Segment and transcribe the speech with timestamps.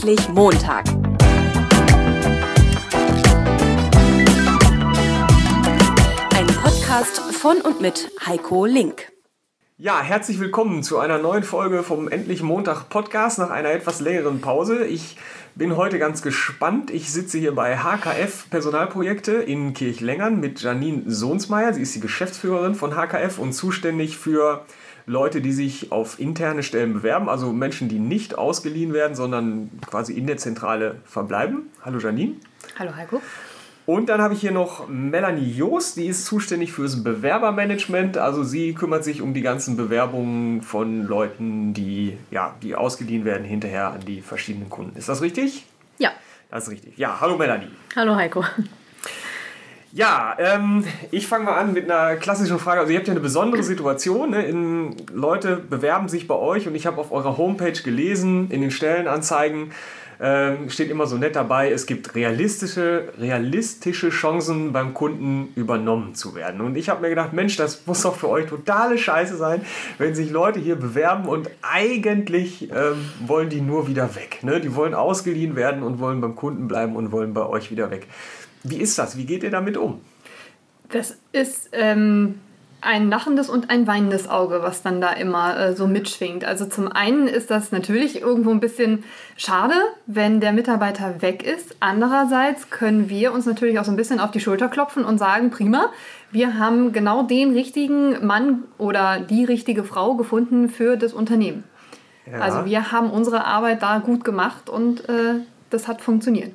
[0.00, 0.84] Endlich Montag.
[6.36, 9.10] Ein Podcast von und mit Heiko Link.
[9.76, 14.40] Ja, herzlich willkommen zu einer neuen Folge vom Endlich Montag Podcast nach einer etwas längeren
[14.40, 14.86] Pause.
[14.86, 15.16] Ich
[15.56, 16.92] bin heute ganz gespannt.
[16.92, 21.74] Ich sitze hier bei HKF Personalprojekte in Kirchlengern mit Janine Sohnsmeier.
[21.74, 24.64] Sie ist die Geschäftsführerin von HKF und zuständig für
[25.08, 30.12] Leute, die sich auf interne Stellen bewerben, also Menschen, die nicht ausgeliehen werden, sondern quasi
[30.12, 31.70] in der Zentrale verbleiben.
[31.82, 32.34] Hallo Janine.
[32.78, 33.22] Hallo Heiko.
[33.86, 38.18] Und dann habe ich hier noch Melanie Joost, die ist zuständig fürs Bewerbermanagement.
[38.18, 43.44] Also sie kümmert sich um die ganzen Bewerbungen von Leuten, die, ja, die ausgeliehen werden
[43.44, 44.98] hinterher an die verschiedenen Kunden.
[44.98, 45.64] Ist das richtig?
[45.96, 46.10] Ja.
[46.50, 46.98] Das ist richtig.
[46.98, 47.70] Ja, hallo Melanie.
[47.96, 48.44] Hallo Heiko.
[49.98, 52.78] Ja, ähm, ich fange mal an mit einer klassischen Frage.
[52.78, 54.30] Also ihr habt ja eine besondere Situation.
[54.30, 54.46] Ne?
[54.46, 58.70] In, Leute bewerben sich bei euch und ich habe auf eurer Homepage gelesen, in den
[58.70, 59.72] Stellenanzeigen
[60.20, 66.36] ähm, steht immer so nett dabei, es gibt realistische, realistische Chancen beim Kunden übernommen zu
[66.36, 66.60] werden.
[66.60, 69.62] Und ich habe mir gedacht, Mensch, das muss doch für euch totale Scheiße sein,
[69.98, 74.40] wenn sich Leute hier bewerben und eigentlich ähm, wollen die nur wieder weg.
[74.42, 74.60] Ne?
[74.60, 78.06] Die wollen ausgeliehen werden und wollen beim Kunden bleiben und wollen bei euch wieder weg.
[78.70, 79.16] Wie ist das?
[79.16, 80.00] Wie geht ihr damit um?
[80.90, 82.40] Das ist ähm,
[82.80, 86.44] ein lachendes und ein weinendes Auge, was dann da immer äh, so mitschwingt.
[86.44, 89.04] Also zum einen ist das natürlich irgendwo ein bisschen
[89.36, 89.74] schade,
[90.06, 91.76] wenn der Mitarbeiter weg ist.
[91.80, 95.50] Andererseits können wir uns natürlich auch so ein bisschen auf die Schulter klopfen und sagen,
[95.50, 95.90] prima,
[96.30, 101.64] wir haben genau den richtigen Mann oder die richtige Frau gefunden für das Unternehmen.
[102.30, 102.40] Ja.
[102.40, 106.52] Also wir haben unsere Arbeit da gut gemacht und äh, das hat funktioniert.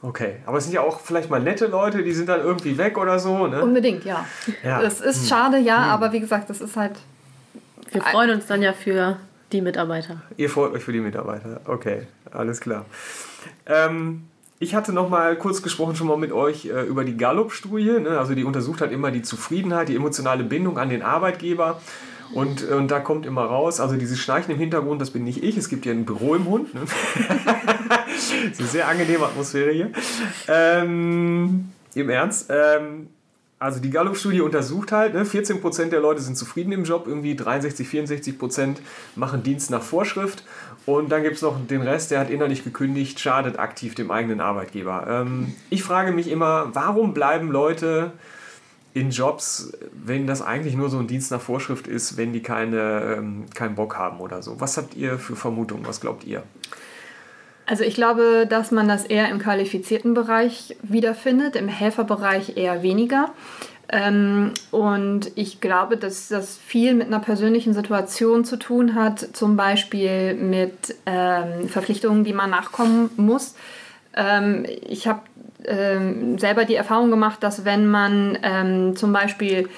[0.00, 2.96] Okay, aber es sind ja auch vielleicht mal nette Leute, die sind dann irgendwie weg
[2.98, 3.62] oder so, ne?
[3.62, 4.24] Unbedingt, ja.
[4.62, 4.80] ja.
[4.80, 5.28] Das ist hm.
[5.28, 5.90] schade, ja, hm.
[5.90, 6.92] aber wie gesagt, das ist halt.
[7.90, 9.16] Wir freuen uns dann ja für
[9.50, 10.20] die Mitarbeiter.
[10.36, 12.84] Ihr freut euch für die Mitarbeiter, okay, alles klar.
[13.66, 14.28] Ähm,
[14.60, 18.18] ich hatte noch mal kurz gesprochen schon mal mit euch äh, über die Gallup-Studie, ne?
[18.18, 21.80] also die untersucht hat immer die Zufriedenheit, die emotionale Bindung an den Arbeitgeber.
[22.32, 25.56] Und, und da kommt immer raus, also dieses Schnarchen im Hintergrund, das bin nicht ich.
[25.56, 26.74] Es gibt hier ein Büro im Hund.
[26.74, 26.80] Ne?
[28.08, 29.90] das ist eine sehr angenehme Atmosphäre hier.
[30.48, 32.50] Ähm, Im Ernst.
[32.50, 33.08] Ähm,
[33.60, 37.88] also die Gallup-Studie untersucht halt, ne, 14% der Leute sind zufrieden im Job, irgendwie 63,
[37.88, 38.76] 64%
[39.16, 40.44] machen Dienst nach Vorschrift
[40.86, 44.40] und dann gibt es noch den Rest, der hat innerlich gekündigt, schadet aktiv dem eigenen
[44.40, 45.06] Arbeitgeber.
[45.08, 48.12] Ähm, ich frage mich immer, warum bleiben Leute
[48.98, 53.16] in Jobs, wenn das eigentlich nur so ein Dienst nach Vorschrift ist, wenn die keine,
[53.16, 54.60] ähm, keinen Bock haben oder so.
[54.60, 55.86] Was habt ihr für Vermutungen?
[55.86, 56.42] Was glaubt ihr?
[57.66, 63.30] Also ich glaube, dass man das eher im qualifizierten Bereich wiederfindet, im Helferbereich eher weniger.
[63.90, 69.56] Ähm, und ich glaube, dass das viel mit einer persönlichen Situation zu tun hat, zum
[69.56, 73.54] Beispiel mit ähm, Verpflichtungen, die man nachkommen muss.
[74.18, 75.20] Ähm, ich habe
[75.64, 79.68] ähm, selber die Erfahrung gemacht, dass wenn man ähm, zum Beispiel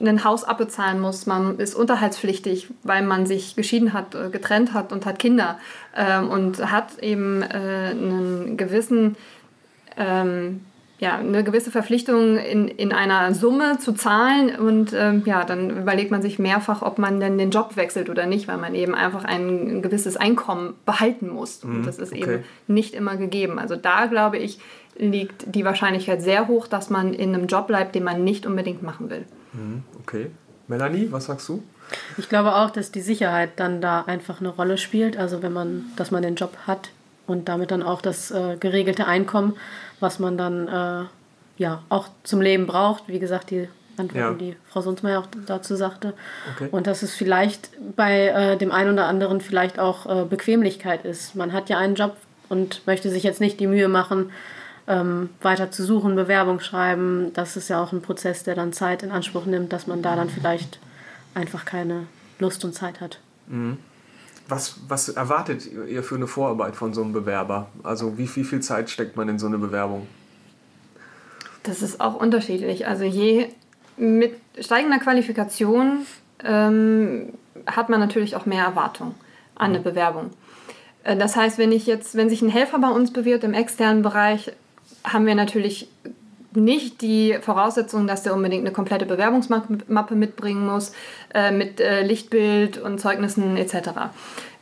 [0.00, 4.92] ein Haus abbezahlen muss, man ist unterhaltspflichtig, weil man sich geschieden hat, äh, getrennt hat
[4.92, 5.58] und hat Kinder
[5.96, 9.16] ähm, und hat eben äh, einen gewissen
[9.96, 10.60] ähm,
[11.00, 16.10] ja, eine gewisse Verpflichtung in, in einer Summe zu zahlen und ähm, ja, dann überlegt
[16.10, 19.24] man sich mehrfach, ob man denn den Job wechselt oder nicht, weil man eben einfach
[19.24, 21.62] ein gewisses Einkommen behalten muss.
[21.62, 22.22] Und mhm, das ist okay.
[22.22, 23.60] eben nicht immer gegeben.
[23.60, 24.58] Also da glaube ich,
[24.96, 28.82] liegt die Wahrscheinlichkeit sehr hoch, dass man in einem Job bleibt, den man nicht unbedingt
[28.82, 29.24] machen will.
[29.52, 30.30] Mhm, okay.
[30.66, 31.62] Melanie, was sagst du?
[32.18, 35.16] Ich glaube auch, dass die Sicherheit dann da einfach eine Rolle spielt.
[35.16, 36.90] Also wenn man, dass man den Job hat
[37.26, 39.54] und damit dann auch das äh, geregelte Einkommen,
[40.00, 41.04] was man dann äh,
[41.58, 43.04] ja auch zum Leben braucht.
[43.08, 44.52] Wie gesagt, die Antworten, ja.
[44.52, 46.14] die Frau Sonsmeier auch dazu sagte.
[46.54, 46.68] Okay.
[46.70, 51.34] Und dass es vielleicht bei äh, dem einen oder anderen vielleicht auch äh, Bequemlichkeit ist.
[51.34, 52.16] Man hat ja einen Job
[52.48, 54.30] und möchte sich jetzt nicht die Mühe machen,
[54.86, 57.32] ähm, weiter zu suchen, Bewerbung schreiben.
[57.34, 60.16] Das ist ja auch ein Prozess, der dann Zeit in Anspruch nimmt, dass man da
[60.16, 60.78] dann vielleicht
[61.34, 62.06] einfach keine
[62.38, 63.18] Lust und Zeit hat.
[63.48, 63.78] Mhm.
[64.48, 67.68] Was, was erwartet ihr für eine Vorarbeit von so einem Bewerber?
[67.82, 70.06] Also wie, wie viel Zeit steckt man in so eine Bewerbung?
[71.64, 72.86] Das ist auch unterschiedlich.
[72.86, 73.48] Also je
[73.98, 76.06] mit steigender Qualifikation
[76.42, 77.34] ähm,
[77.66, 79.14] hat man natürlich auch mehr Erwartung
[79.54, 79.84] an eine mhm.
[79.84, 80.30] Bewerbung.
[81.04, 84.02] Äh, das heißt, wenn ich jetzt, wenn sich ein Helfer bei uns bewirbt im externen
[84.02, 84.52] Bereich,
[85.04, 85.88] haben wir natürlich
[86.54, 90.92] nicht die Voraussetzung, dass der unbedingt eine komplette Bewerbungsmappe mitbringen muss,
[91.34, 93.90] äh, mit äh, Lichtbild und Zeugnissen etc.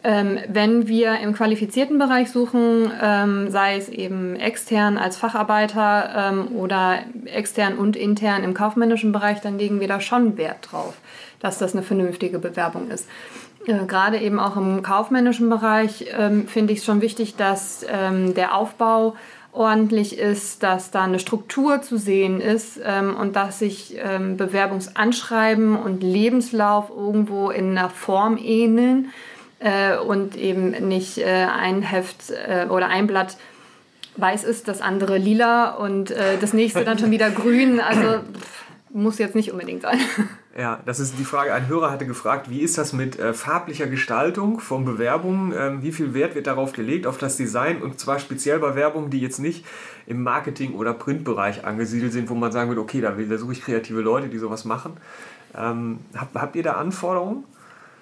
[0.05, 6.55] Ähm, wenn wir im qualifizierten Bereich suchen, ähm, sei es eben extern als Facharbeiter ähm,
[6.55, 10.94] oder extern und intern im kaufmännischen Bereich, dann legen wir da schon Wert drauf,
[11.41, 13.09] dass das eine vernünftige Bewerbung ist.
[13.67, 18.35] Äh, gerade eben auch im kaufmännischen Bereich ähm, finde ich es schon wichtig, dass ähm,
[18.35, 19.17] der Aufbau
[19.56, 25.76] ordentlich ist, dass da eine Struktur zu sehen ist ähm, und dass sich ähm, Bewerbungsanschreiben
[25.76, 29.11] und Lebenslauf irgendwo in einer Form ähneln
[29.58, 33.37] äh, und eben nicht äh, ein Heft äh, oder ein Blatt
[34.17, 37.81] weiß ist, das andere lila und äh, das nächste dann schon wieder grün.
[37.81, 39.99] Also pff, muss jetzt nicht unbedingt sein.
[40.58, 41.53] Ja, das ist die Frage.
[41.53, 45.53] Ein Hörer hatte gefragt, wie ist das mit äh, farblicher Gestaltung von Bewerbungen?
[45.56, 47.82] Ähm, wie viel Wert wird darauf gelegt, auf das Design?
[47.82, 49.67] Und zwar speziell bei Werbungen, die jetzt nicht
[50.06, 53.61] im Marketing- oder Printbereich angesiedelt sind, wo man sagen würde, okay, da, da suche ich
[53.61, 54.97] kreative Leute, die sowas machen.
[55.55, 57.44] Ähm, habt, habt ihr da Anforderungen?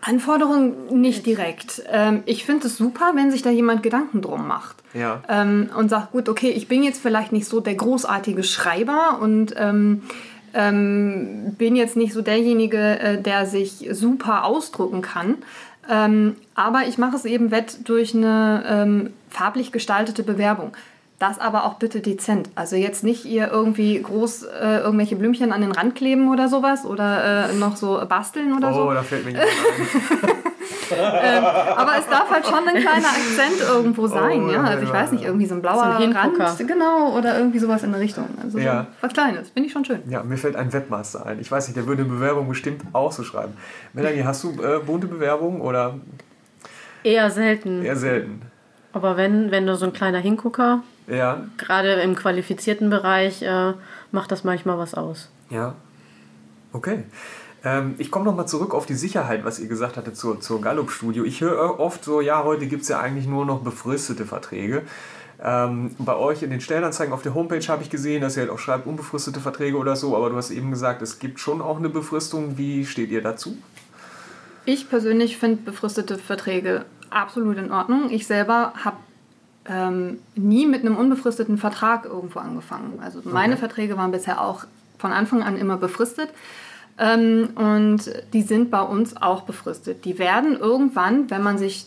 [0.01, 1.83] Anforderungen nicht direkt.
[1.91, 4.77] Ähm, ich finde es super, wenn sich da jemand Gedanken drum macht.
[4.93, 5.23] Ja.
[5.29, 9.55] Ähm, und sagt, gut, okay, ich bin jetzt vielleicht nicht so der großartige Schreiber und
[10.55, 15.37] ähm, bin jetzt nicht so derjenige, äh, der sich super ausdrucken kann.
[15.91, 20.73] Ähm, aber ich mache es eben wett durch eine ähm, farblich gestaltete Bewerbung.
[21.19, 22.51] Das aber auch bitte dezent.
[22.55, 26.85] Also jetzt nicht ihr irgendwie groß äh, irgendwelche Blümchen an den Rand kleben oder sowas
[26.85, 28.91] oder äh, noch so basteln oder oh, so.
[28.91, 30.31] Oh, da fällt mir jemand ein.
[30.93, 34.63] ähm, aber es darf halt schon ein kleiner Akzent irgendwo sein, oh, ja.
[34.63, 37.83] Also ich weiß nicht, irgendwie so ein blauer so ein Rand, genau, oder irgendwie sowas
[37.83, 38.27] in der Richtung.
[38.43, 38.83] Also ja.
[38.83, 40.03] so was Kleines, finde ich schon schön.
[40.09, 41.41] Ja, mir fällt ein Webmaster ein.
[41.41, 43.55] Ich weiß nicht, der würde eine Bewerbung bestimmt auch so schreiben.
[43.93, 45.95] Melanie, hast du äh, bunte Bewerbungen oder?
[47.03, 47.85] Eher selten.
[47.85, 48.43] Eher selten.
[48.93, 51.43] Aber wenn, wenn du so ein kleiner Hingucker ja.
[51.59, 53.75] Gerade im qualifizierten Bereich äh,
[54.11, 55.31] macht das manchmal was aus.
[55.51, 55.75] Ja.
[56.73, 57.05] Okay.
[57.65, 61.25] Ähm, ich komme nochmal zurück auf die Sicherheit, was ihr gesagt hattet zur, zur Gallup-Studio.
[61.25, 64.83] Ich höre oft so, ja, heute gibt es ja eigentlich nur noch befristete Verträge.
[65.43, 68.51] Ähm, bei euch in den Stellenanzeigen auf der Homepage habe ich gesehen, dass ihr halt
[68.51, 71.79] auch schreibt, unbefristete Verträge oder so, aber du hast eben gesagt, es gibt schon auch
[71.79, 72.57] eine Befristung.
[72.57, 73.57] Wie steht ihr dazu?
[74.67, 78.11] Ich persönlich finde befristete Verträge absolut in Ordnung.
[78.11, 78.97] Ich selber habe
[79.67, 83.01] ähm, nie mit einem unbefristeten Vertrag irgendwo angefangen.
[83.03, 83.61] Also meine okay.
[83.61, 84.65] Verträge waren bisher auch
[84.99, 86.31] von Anfang an immer befristet.
[86.99, 90.05] Ähm, und die sind bei uns auch befristet.
[90.05, 91.87] Die werden irgendwann, wenn man sich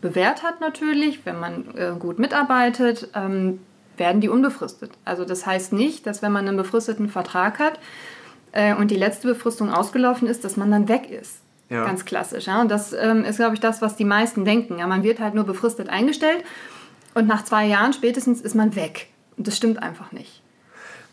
[0.00, 3.60] bewährt hat natürlich, wenn man äh, gut mitarbeitet, ähm,
[3.96, 4.92] werden die unbefristet.
[5.04, 7.78] Also das heißt nicht, dass wenn man einen befristeten Vertrag hat
[8.52, 11.40] äh, und die letzte Befristung ausgelaufen ist, dass man dann weg ist.
[11.68, 11.84] Ja.
[11.84, 12.46] Ganz klassisch.
[12.46, 12.60] Ja?
[12.60, 14.78] Und das ähm, ist, glaube ich, das, was die meisten denken.
[14.78, 16.44] Ja, man wird halt nur befristet eingestellt
[17.14, 19.08] und nach zwei Jahren spätestens ist man weg.
[19.36, 20.42] Und das stimmt einfach nicht.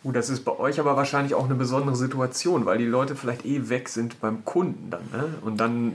[0.06, 3.44] Gut, das ist bei euch aber wahrscheinlich auch eine besondere Situation, weil die Leute vielleicht
[3.44, 5.02] eh weg sind beim Kunden dann.
[5.12, 5.34] Ne?
[5.42, 5.94] Und dann.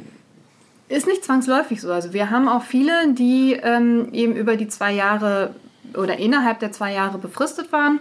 [0.88, 1.92] Ist nicht zwangsläufig so.
[1.92, 5.54] Also wir haben auch viele, die ähm, eben über die zwei Jahre
[5.94, 8.00] oder innerhalb der zwei Jahre befristet waren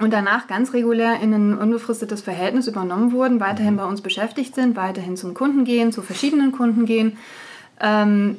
[0.00, 3.78] und danach ganz regulär in ein unbefristetes Verhältnis übernommen wurden, weiterhin mhm.
[3.78, 7.16] bei uns beschäftigt sind, weiterhin zum Kunden gehen, zu verschiedenen Kunden gehen.
[7.80, 8.36] Ähm,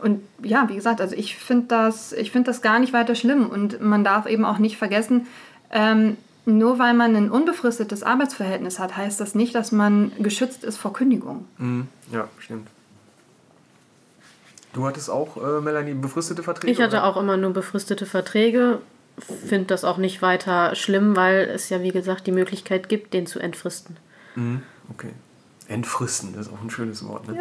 [0.00, 3.46] und ja, wie gesagt, also ich finde das, find das gar nicht weiter schlimm.
[3.46, 5.26] Und man darf eben auch nicht vergessen,
[5.70, 6.16] ähm,
[6.46, 10.92] nur weil man ein unbefristetes Arbeitsverhältnis hat, heißt das nicht, dass man geschützt ist vor
[10.92, 11.46] Kündigung.
[11.58, 11.88] Mhm.
[12.12, 12.68] Ja, stimmt.
[14.74, 16.72] Du hattest auch, äh, Melanie, befristete Verträge?
[16.72, 17.06] Ich hatte oder?
[17.06, 18.80] auch immer nur befristete Verträge.
[19.18, 23.26] Finde das auch nicht weiter schlimm, weil es ja, wie gesagt, die Möglichkeit gibt, den
[23.26, 23.96] zu entfristen.
[24.34, 24.62] Mhm.
[24.90, 25.10] Okay.
[25.68, 27.26] Entfristen, das ist auch ein schönes Wort.
[27.28, 27.40] Ne?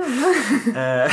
[0.74, 1.06] Ja.
[1.06, 1.10] äh,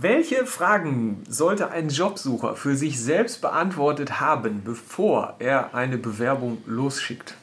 [0.00, 7.34] Welche Fragen sollte ein Jobsucher für sich selbst beantwortet haben, bevor er eine Bewerbung losschickt?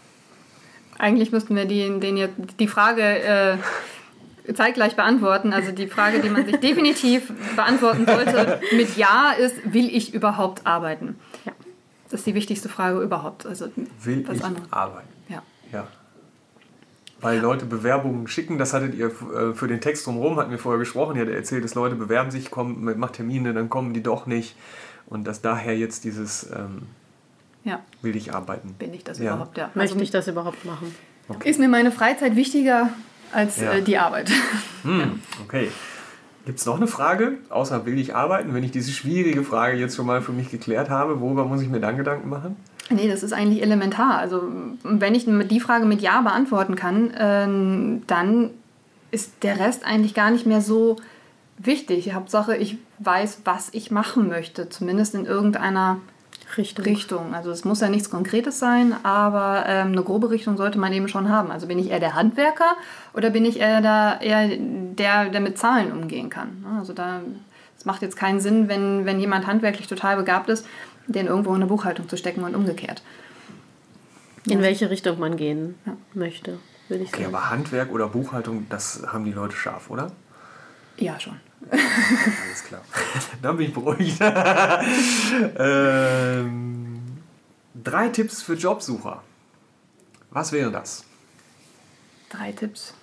[0.97, 3.57] Eigentlich müssten wir die, den jetzt, die Frage äh,
[4.53, 5.51] zeitgleich beantworten.
[5.51, 10.65] Also die Frage, die man sich definitiv beantworten sollte mit Ja ist, will ich überhaupt
[10.65, 11.19] arbeiten?
[11.43, 11.51] Ja.
[12.09, 13.45] Das ist die wichtigste Frage überhaupt.
[13.45, 13.67] Also
[14.01, 14.71] will ich anderes.
[14.71, 15.14] arbeiten?
[17.25, 18.59] Weil Leute Bewerbungen schicken.
[18.59, 21.15] Das hattet ihr äh, für den Text drumherum, hatten wir vorher gesprochen.
[21.15, 24.55] Ihr habt erzählt, dass Leute bewerben sich, kommen, machen Termine, dann kommen die doch nicht.
[25.07, 26.83] Und dass daher jetzt dieses ähm,
[27.63, 27.81] ja.
[28.03, 28.75] will ich arbeiten.
[28.77, 29.33] Bin ich das ja.
[29.33, 29.71] überhaupt, ja.
[29.73, 30.93] Möchte also, ich das überhaupt machen?
[31.27, 31.49] Okay.
[31.49, 32.89] Ist mir meine Freizeit wichtiger
[33.31, 33.73] als ja.
[33.73, 34.31] äh, die Arbeit.
[34.83, 35.71] Hm, okay.
[36.45, 38.53] Gibt es noch eine Frage, außer will ich arbeiten?
[38.53, 41.69] Wenn ich diese schwierige Frage jetzt schon mal für mich geklärt habe, worüber muss ich
[41.69, 42.55] mir dann Gedanken machen?
[42.89, 44.17] Nee, das ist eigentlich elementar.
[44.17, 44.43] Also
[44.83, 48.51] wenn ich die Frage mit Ja beantworten kann, äh, dann
[49.11, 50.97] ist der Rest eigentlich gar nicht mehr so
[51.57, 52.13] wichtig.
[52.13, 55.99] Hauptsache, ich weiß, was ich machen möchte, zumindest in irgendeiner
[56.57, 56.85] Richtung.
[56.85, 57.33] Richtung.
[57.33, 61.07] Also es muss ja nichts Konkretes sein, aber ähm, eine grobe Richtung sollte man eben
[61.07, 61.51] schon haben.
[61.51, 62.75] Also bin ich eher der Handwerker
[63.13, 66.61] oder bin ich eher, da, eher der, der mit Zahlen umgehen kann.
[66.61, 66.79] Ne?
[66.79, 67.21] Also da
[67.77, 70.65] es macht jetzt keinen Sinn, wenn, wenn jemand handwerklich total begabt ist,
[71.07, 73.03] den irgendwo in eine Buchhaltung zu stecken und umgekehrt.
[74.47, 75.97] In welche Richtung man gehen ja.
[76.13, 77.35] möchte, würde ich okay, sagen.
[77.35, 80.11] Aber Handwerk oder Buchhaltung, das haben die Leute scharf, oder?
[80.97, 81.39] Ja, schon.
[81.71, 82.81] Alles klar.
[83.41, 84.19] Dann bin ich beruhigt.
[85.57, 87.01] ähm,
[87.83, 89.23] drei Tipps für Jobsucher.
[90.29, 91.05] Was wäre das?
[92.29, 92.93] Drei Tipps.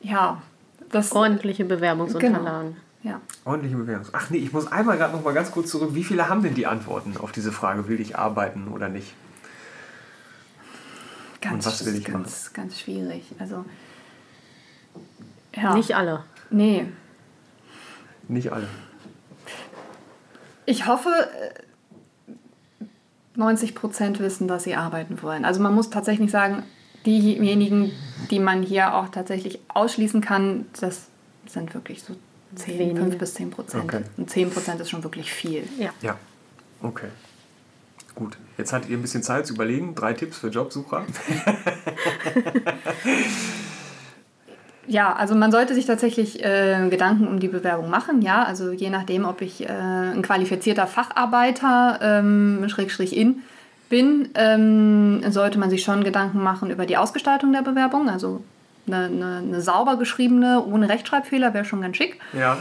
[0.00, 0.42] Ja,
[0.90, 1.12] das.
[1.12, 2.72] Ordentliche Bewerbungsunterlagen.
[2.72, 2.82] Genau.
[3.06, 3.20] Ja.
[3.44, 4.08] Ordentliche Bewerbungs.
[4.12, 5.90] Ach nee, ich muss einmal gerade noch mal ganz kurz zurück.
[5.92, 9.14] Wie viele haben denn die Antworten auf diese Frage, will ich arbeiten oder nicht?
[11.40, 12.54] Ganz, Und was will ich ganz, machen?
[12.54, 13.32] ganz schwierig.
[13.38, 13.64] Also
[15.54, 15.74] ja.
[15.74, 16.24] Nicht alle.
[16.50, 16.86] Nee.
[18.26, 18.66] Nicht alle.
[20.64, 21.10] Ich hoffe,
[23.36, 25.44] 90 Prozent wissen, dass sie arbeiten wollen.
[25.44, 26.64] Also man muss tatsächlich sagen,
[27.06, 27.92] diejenigen,
[28.32, 31.06] die man hier auch tatsächlich ausschließen kann, das
[31.46, 32.16] sind wirklich so
[32.56, 33.84] 10, 5 bis 10 Prozent.
[33.84, 34.02] Okay.
[34.16, 35.64] Und 10 Prozent ist schon wirklich viel.
[35.78, 35.90] Ja.
[36.02, 36.16] Ja,
[36.82, 37.08] okay.
[38.14, 39.94] Gut, jetzt hattet ihr ein bisschen Zeit zu überlegen.
[39.94, 41.04] Drei Tipps für Jobsucher.
[44.88, 48.44] Ja, also man sollte sich tatsächlich äh, Gedanken um die Bewerbung machen, ja.
[48.44, 53.42] Also je nachdem, ob ich äh, ein qualifizierter Facharbeiter, ähm, Schrägstrich in,
[53.88, 58.08] bin, ähm, sollte man sich schon Gedanken machen über die Ausgestaltung der Bewerbung.
[58.08, 58.42] Also
[58.86, 62.20] eine, eine, eine sauber geschriebene, ohne Rechtschreibfehler wäre schon ganz schick.
[62.32, 62.58] Ja.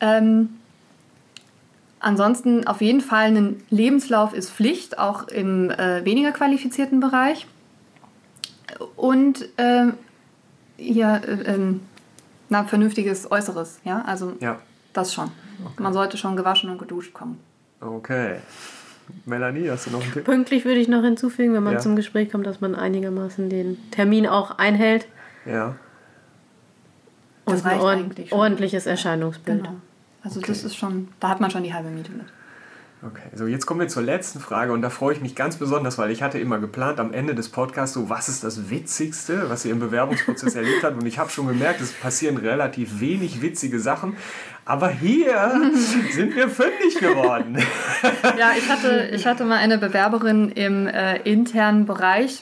[0.00, 0.50] Ähm,
[2.00, 7.46] ansonsten auf jeden Fall ein Lebenslauf ist Pflicht, auch im äh, weniger qualifizierten Bereich.
[8.96, 9.88] Und äh,
[10.78, 11.80] ja, äh, ähm,
[12.48, 14.58] na, vernünftiges Äußeres, ja, also ja.
[14.92, 15.30] das schon.
[15.64, 15.82] Okay.
[15.82, 17.38] Man sollte schon gewaschen und geduscht kommen.
[17.80, 18.36] Okay.
[19.24, 20.24] Melanie, hast du noch einen Tipp?
[20.24, 21.78] Pünktlich würde ich noch hinzufügen, wenn man ja.
[21.80, 25.06] zum Gespräch kommt, dass man einigermaßen den Termin auch einhält.
[25.44, 25.76] Ja.
[27.44, 29.64] Und das ein ordentlich ordentliches Erscheinungsbild.
[29.64, 29.76] Genau.
[30.22, 30.48] Also okay.
[30.48, 32.26] das ist schon, da hat man schon die halbe Miete mit.
[33.04, 35.98] Okay, so jetzt kommen wir zur letzten Frage und da freue ich mich ganz besonders,
[35.98, 39.64] weil ich hatte immer geplant am Ende des Podcasts so, was ist das Witzigste, was
[39.64, 43.80] ihr im Bewerbungsprozess erlebt habt und ich habe schon gemerkt, es passieren relativ wenig witzige
[43.80, 44.16] Sachen,
[44.64, 45.60] aber hier
[46.12, 47.58] sind wir fündig geworden.
[48.38, 52.40] Ja, ich hatte, ich hatte mal eine Bewerberin im äh, internen Bereich,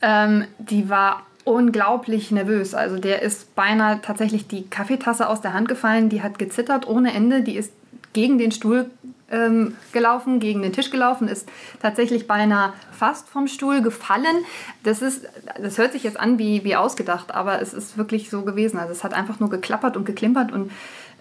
[0.00, 2.74] ähm, die war unglaublich nervös.
[2.74, 7.12] Also der ist beinahe tatsächlich die Kaffeetasse aus der Hand gefallen, die hat gezittert ohne
[7.12, 7.72] Ende, die ist
[8.12, 8.90] gegen den Stuhl
[9.30, 11.48] ähm, gelaufen, gegen den Tisch gelaufen, ist
[11.80, 14.44] tatsächlich beinahe fast vom Stuhl gefallen.
[14.82, 15.26] Das, ist,
[15.60, 18.78] das hört sich jetzt an wie, wie ausgedacht, aber es ist wirklich so gewesen.
[18.78, 20.72] Also es hat einfach nur geklappert und geklimpert und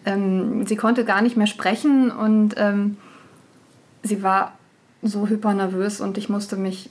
[0.06, 2.98] ähm, sie konnte gar nicht mehr sprechen und ähm,
[4.02, 4.54] sie war
[5.02, 6.90] so hypernervös und ich musste mich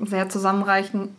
[0.00, 1.10] sehr zusammenreißen,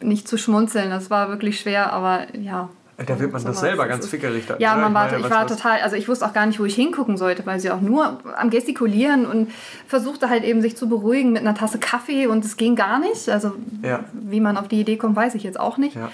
[0.00, 0.90] nicht zu schmunzeln.
[0.90, 2.68] Das war wirklich schwer, aber ja,
[3.06, 4.46] da wird man das selber ganz fickerig.
[4.46, 6.64] Da, ja, man war, ich, ich war total, also ich wusste auch gar nicht, wo
[6.64, 9.52] ich hingucken sollte, weil sie auch nur am Gestikulieren und
[9.86, 13.28] versuchte halt eben sich zu beruhigen mit einer Tasse Kaffee und es ging gar nicht.
[13.28, 13.52] Also
[13.82, 14.04] ja.
[14.12, 15.94] wie man auf die Idee kommt, weiß ich jetzt auch nicht.
[15.94, 16.10] Ja,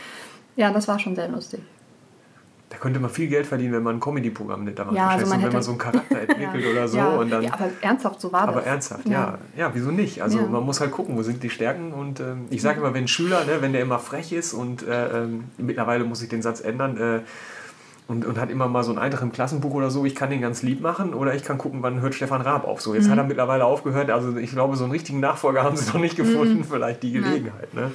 [0.57, 1.61] ja das war schon sehr lustig.
[2.71, 4.97] Da könnte man viel Geld verdienen, wenn man ein Comedy-Programm da macht.
[4.97, 6.97] Ja, also man hätte, wenn man so einen Charakter entwickelt ja, oder so.
[6.97, 8.57] Ja, und dann, ja, aber ernsthaft, so war das.
[8.57, 9.39] Aber ernsthaft, ja.
[9.57, 10.23] Ja, wieso nicht?
[10.23, 11.93] Also man muss halt gucken, wo sind die Stärken.
[11.93, 14.87] Und äh, ich sage immer, wenn ein Schüler, ne, wenn der immer frech ist und
[14.87, 15.29] äh, äh,
[15.59, 17.21] mittlerweile muss ich den Satz ändern, äh,
[18.07, 20.43] und, und hat immer mal so einen Eintrag im Klassenbuch oder so, ich kann den
[20.43, 22.83] ganz lieb machen oder ich kann gucken, wann hört Stefan Raab auf.
[22.83, 23.13] So, jetzt mhm.
[23.13, 26.17] hat er mittlerweile aufgehört, also ich glaube, so einen richtigen Nachfolger haben sie noch nicht
[26.17, 26.65] gefunden, mhm.
[26.71, 27.73] vielleicht die Gelegenheit.
[27.73, 27.91] Ne?